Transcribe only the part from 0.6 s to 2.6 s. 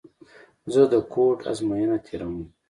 زه د کوډ ازموینه تېره ووم.